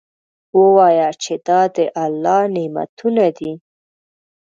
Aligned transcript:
ووایه 0.61 1.09
چې 1.23 1.33
دا 1.47 1.61
د 1.75 1.77
الله 2.03 2.39
نعمتونه 2.55 3.25
دي. 3.37 3.51